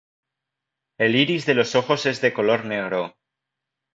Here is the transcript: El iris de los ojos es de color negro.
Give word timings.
El 0.97 1.15
iris 1.15 1.45
de 1.45 1.53
los 1.53 1.75
ojos 1.75 2.07
es 2.07 2.21
de 2.21 2.33
color 2.33 2.65
negro. 2.65 3.15